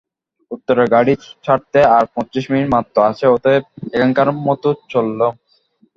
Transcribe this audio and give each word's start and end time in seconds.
উত্তরের 0.51 0.87
গাড়ি 0.93 1.13
ছাড়তে 1.45 1.79
আর 1.95 2.03
পঁচিশ 2.13 2.43
মিনিট 2.51 2.67
মাত্র 2.75 2.95
আছে 3.09 3.25
অতএব 3.35 3.63
এখনকার 3.95 4.27
মতো 4.47 4.69
চললুম। 4.91 5.33